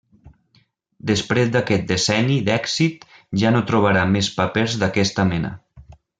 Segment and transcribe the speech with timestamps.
[1.09, 3.05] Després d'aquest decenni d'èxit,
[3.43, 5.55] ja no trobarà més papers d'aquesta mena.